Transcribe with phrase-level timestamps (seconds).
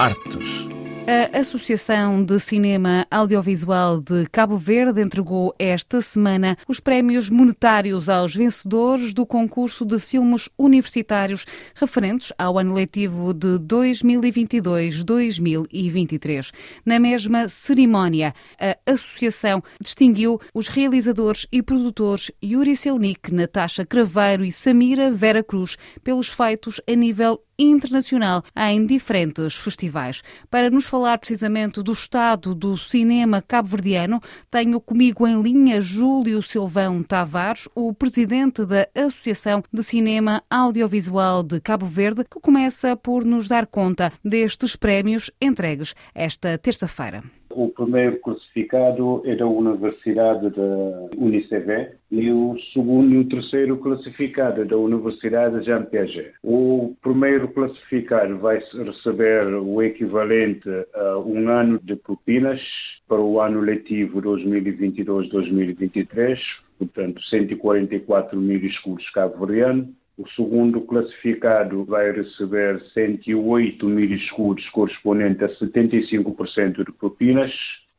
[0.00, 0.66] Artes.
[1.06, 8.34] A Associação de Cinema Audiovisual de Cabo Verde entregou esta semana os prémios monetários aos
[8.34, 11.44] vencedores do concurso de filmes universitários
[11.74, 16.50] referentes ao ano letivo de 2022-2023.
[16.86, 24.52] Na mesma cerimónia, a Associação distinguiu os realizadores e produtores Yuri Seunik, Natasha Craveiro e
[24.52, 30.22] Samira Vera Cruz pelos feitos a nível internacional em diferentes festivais.
[30.50, 37.02] Para nos falar precisamente do estado do cinema cabo-verdiano, tenho comigo em linha Júlio Silvão
[37.02, 43.48] Tavares, o presidente da Associação de Cinema Audiovisual de Cabo Verde, que começa por nos
[43.48, 47.39] dar conta destes prémios entregues esta terça-feira.
[47.52, 54.62] O primeiro classificado é da Universidade da UNICEF e o segundo e o terceiro classificado
[54.62, 56.32] é da Universidade Jean Piaget.
[56.44, 62.60] O primeiro classificado vai receber o equivalente a um ano de propinas
[63.08, 66.38] para o ano letivo 2022-2023,
[66.78, 69.88] portanto 144 mil escudos cabo-verdianos
[70.20, 77.50] o segundo classificado vai receber 108 mil escudos, correspondente a 75% de propinas.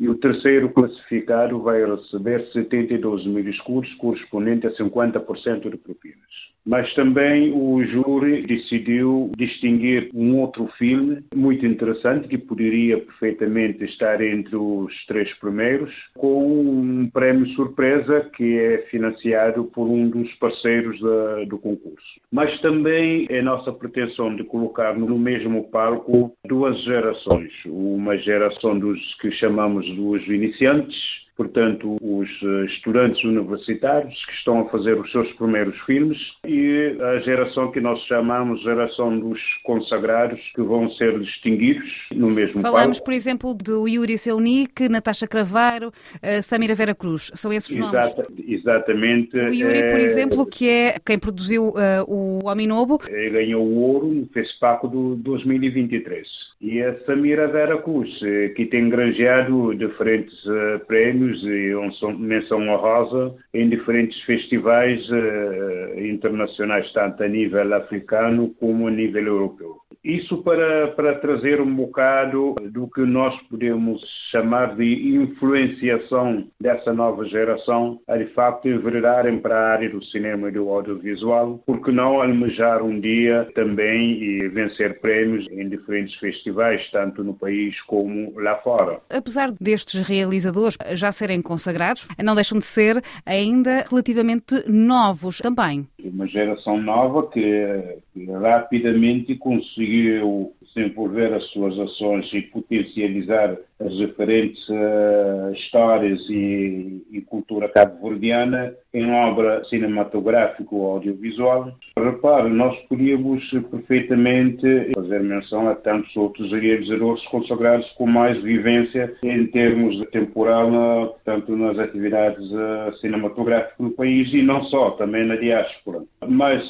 [0.00, 6.47] E o terceiro classificado vai receber 72 mil escudos, correspondente a 50% de propinas.
[6.68, 14.20] Mas também o júri decidiu distinguir um outro filme muito interessante que poderia perfeitamente estar
[14.20, 21.00] entre os três primeiros, com um prémio surpresa que é financiado por um dos parceiros
[21.00, 22.20] da, do concurso.
[22.30, 29.00] Mas também é nossa pretensão de colocar no mesmo palco duas gerações, uma geração dos
[29.22, 35.32] que chamamos dos iniciantes portanto, os eh, estudantes universitários que estão a fazer os seus
[35.34, 41.88] primeiros filmes e a geração que nós chamamos geração dos consagrados, que vão ser distinguidos
[42.12, 43.04] no mesmo Falamos, palco.
[43.04, 47.30] por exemplo, do Yuri Seunik, Natasha Cravaro, uh, Samira Vera Cruz.
[47.34, 48.48] São esses Exata, nomes?
[48.48, 49.38] Exatamente.
[49.38, 49.88] O Yuri, é...
[49.90, 52.98] por exemplo, que é quem produziu uh, o Homem Novo.
[53.08, 56.26] Ganhou o ouro no FESPACO do 2023.
[56.60, 58.10] E a Samira Vera Cruz,
[58.56, 61.74] que tem granjeado diferentes uh, prémios e
[62.18, 69.77] menção honrosa em diferentes festivais uh, internacionais, tanto a nível africano como a nível europeu.
[70.08, 77.26] Isso para, para trazer um bocado do que nós podemos chamar de influenciação dessa nova
[77.26, 82.22] geração a de facto enveredarem para a área do cinema e do audiovisual, porque não
[82.22, 88.54] almejar um dia também e vencer prémios em diferentes festivais, tanto no país como lá
[88.62, 89.00] fora.
[89.10, 95.86] Apesar destes realizadores já serem consagrados, não deixam de ser ainda relativamente novos também.
[96.02, 104.68] Uma geração nova que, que rapidamente conseguiu desenvolver as suas ações e potencializar as diferentes
[104.68, 111.72] uh, histórias e, e cultura cabo-verdiana em obra cinematográfica ou audiovisual.
[111.96, 119.46] Repare, nós podíamos perfeitamente fazer menção a tantos outros realizadores consagrados com mais vivência em
[119.46, 126.02] termos temporal, tanto nas atividades uh, cinematográficas no país e não só, também na diáspora.
[126.26, 126.68] Mas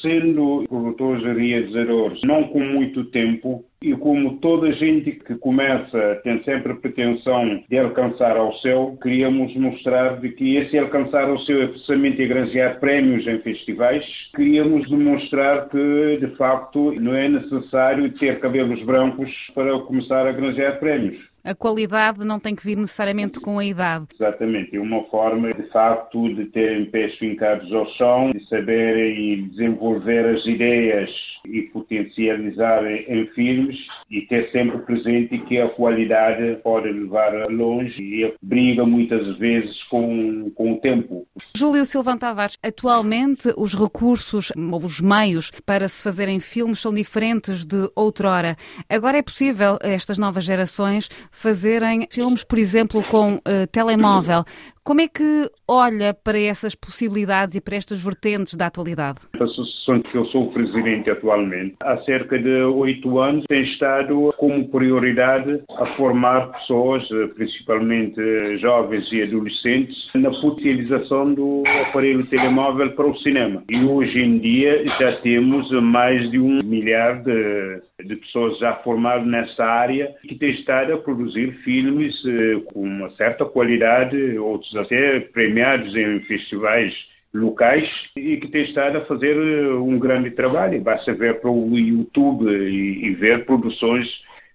[0.00, 6.42] sendo produtores e realizadores não com muito tempo, e como toda gente que começa tem
[6.42, 11.62] sempre a pretensão de alcançar ao céu, queríamos mostrar de que esse alcançar ao céu
[11.62, 14.04] é precisamente granjear prémios em festivais.
[14.34, 20.78] Queríamos demonstrar que, de facto, não é necessário ter cabelos brancos para começar a granjear
[20.78, 24.06] prémios a qualidade não tem que vir necessariamente com a idade.
[24.14, 30.26] Exatamente, é uma forma de facto de terem pés fincados ao chão, de saberem desenvolver
[30.26, 31.08] as ideias
[31.46, 33.78] e potencializar em filmes
[34.10, 40.50] e ter sempre presente que a qualidade pode levar longe e briga muitas vezes com,
[40.50, 41.26] com o tempo.
[41.56, 47.88] Júlio Silvão Tavares, atualmente os recursos, os meios para se fazerem filmes são diferentes de
[47.94, 48.56] outrora.
[48.88, 54.42] Agora é possível estas novas gerações fazerem filmes, por exemplo, com uh, telemóvel.
[54.86, 59.18] Como é que olha para essas possibilidades e para estas vertentes da atualidade?
[59.34, 64.68] A associação que eu sou presidente atualmente, há cerca de oito anos, tem estado como
[64.68, 67.02] prioridade a formar pessoas,
[67.34, 68.16] principalmente
[68.58, 73.64] jovens e adolescentes, na potencialização do aparelho telemóvel para o cinema.
[73.68, 79.26] E hoje em dia já temos mais de um milhar de, de pessoas já formadas
[79.26, 85.20] nessa área que têm estado a produzir filmes eh, com uma certa qualidade, outros até
[85.20, 86.92] premiados em festivais
[87.34, 90.80] locais e que têm estado a fazer eh, um grande trabalho.
[90.80, 94.06] Basta ver para o YouTube e, e ver produções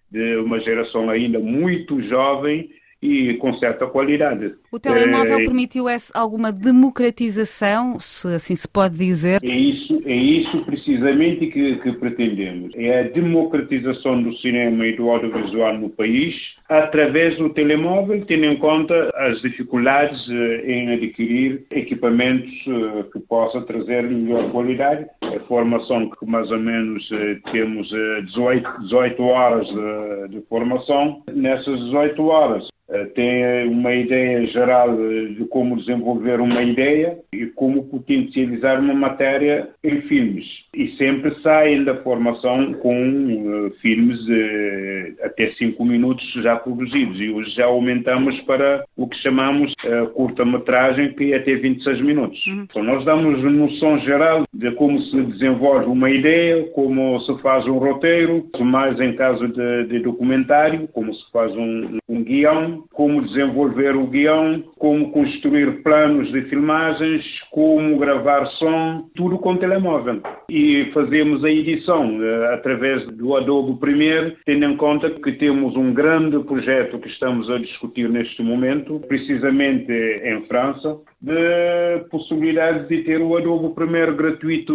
[0.09, 2.69] de uma geração ainda muito jovem
[3.01, 4.53] e com certa qualidade.
[4.71, 9.39] O telemóvel é, permitiu alguma democratização, se assim se pode dizer?
[9.43, 12.71] É isso, é isso precisamente que, que pretendemos.
[12.75, 16.35] É a democratização do cinema e do audiovisual no país
[16.69, 23.63] através do telemóvel, tendo em conta as dificuldades eh, em adquirir equipamentos eh, que possam
[23.63, 25.05] trazer melhor qualidade.
[25.21, 31.23] A formação que mais ou menos eh, temos 18, 18 horas de, de formação.
[31.33, 32.71] Nessas 18 horas
[33.15, 40.01] tem uma ideia geral de como desenvolver uma ideia e como potencializar uma matéria em
[40.01, 40.45] filmes.
[40.75, 47.19] E sempre saem da formação com uh, filmes uh, até 5 minutos já produzidos.
[47.19, 52.45] E hoje já aumentamos para o que chamamos uh, curta-metragem, que é até 26 minutos.
[52.47, 52.65] Uhum.
[52.69, 57.77] Então, nós damos noção geral de como se desenvolve uma ideia, como se faz um
[57.77, 63.95] roteiro, mais em caso de, de documentário, como se faz um, um guião, como desenvolver
[63.95, 70.21] o guião, como construir planos de filmagens, como gravar som, tudo com telemóvel.
[70.49, 75.93] E fazemos a edição uh, através do Adobe Premiere, tendo em conta que temos um
[75.93, 83.21] grande projeto que estamos a discutir neste momento, precisamente em França, de possibilidade de ter
[83.21, 84.73] o Adobe Premiere gratuito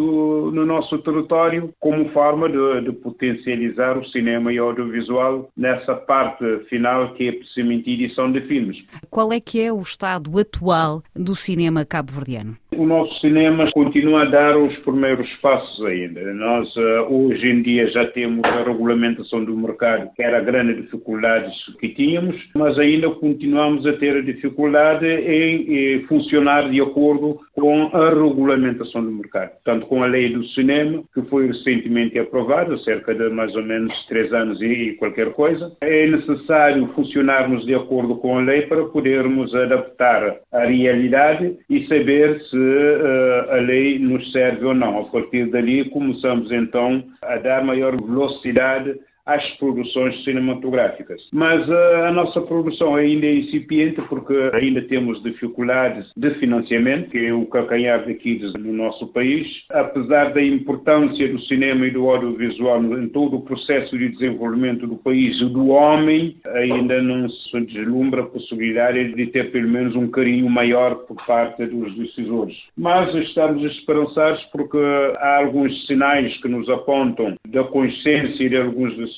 [0.54, 7.14] no nosso território, como forma de, de potencializar o cinema e audiovisual nessa parte final
[7.14, 8.76] que é precisamente edição de filmes.
[9.10, 12.56] Qual é que é o estado atual do cinema cabo-verdiano?
[12.76, 16.20] O nosso cinema continua a dar os primeiros passos ainda.
[16.34, 20.82] Nós, eh, hoje em dia, já temos a regulamentação do mercado, que era a grande
[20.82, 21.50] dificuldade
[21.80, 26.35] que tínhamos, mas ainda continuamos a ter a dificuldade em, em funcionar
[26.70, 29.52] de acordo com a regulamentação do mercado.
[29.64, 33.92] Tanto com a lei do cinema, que foi recentemente aprovada, cerca de mais ou menos
[34.06, 35.72] três anos e qualquer coisa.
[35.80, 42.40] É necessário funcionarmos de acordo com a lei para podermos adaptar a realidade e saber
[42.40, 45.00] se uh, a lei nos serve ou não.
[45.00, 48.94] A partir dali, começamos então a dar maior velocidade
[49.26, 51.20] às produções cinematográficas.
[51.32, 57.26] Mas uh, a nossa produção ainda é incipiente porque ainda temos dificuldades de financiamento, que
[57.26, 59.46] é o calcanhar daqui no nosso país.
[59.70, 64.96] Apesar da importância do cinema e do audiovisual em todo o processo de desenvolvimento do
[64.96, 70.08] país e do homem, ainda não se deslumbra a possibilidade de ter pelo menos um
[70.08, 72.56] carinho maior por parte dos decisores.
[72.76, 74.78] Mas estamos esperançados porque
[75.18, 79.15] há alguns sinais que nos apontam da consciência de alguns decisores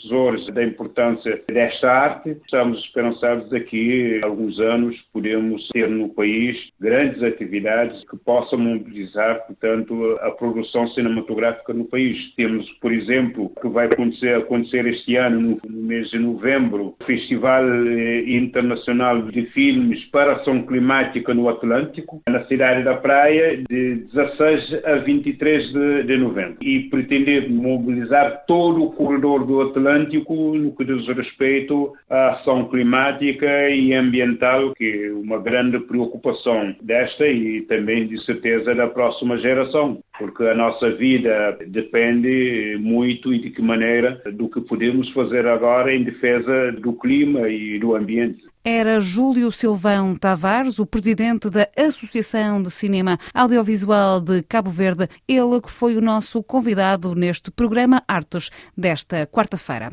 [0.52, 2.36] da importância desta arte.
[2.44, 9.46] Estamos esperançados daqui a alguns anos podemos ter no país grandes atividades que possam mobilizar,
[9.46, 12.16] portanto, a produção cinematográfica no país.
[12.36, 17.04] Temos, por exemplo, que vai acontecer, acontecer este ano, no, no mês de novembro, o
[17.04, 23.94] Festival eh, Internacional de Filmes para Ação Climática no Atlântico, na cidade da Praia, de
[24.12, 26.58] 16 a 23 de, de novembro.
[26.62, 32.69] E pretender mobilizar todo o corredor do Atlântico Atlântico no que diz respeito à ação
[32.69, 39.38] climática e ambiental, que é uma grande preocupação desta e também, de certeza, da próxima
[39.38, 45.46] geração, porque a nossa vida depende muito e de que maneira do que podemos fazer
[45.46, 48.44] agora em defesa do clima e do ambiente.
[48.65, 55.60] Era Júlio Silvão Tavares, o presidente da Associação de Cinema Audiovisual de Cabo Verde, ele
[55.63, 59.93] que foi o nosso convidado neste programa Artes desta quarta-feira.